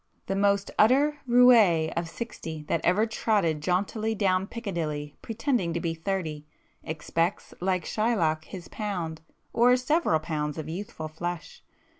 [0.25, 5.93] The most utter roué of sixty that ever trotted jauntily down Piccadilly pretending to be
[5.93, 6.47] thirty,
[6.83, 9.21] expects like Shylock his 'pound'
[9.53, 11.61] or several pounds of youthful flesh.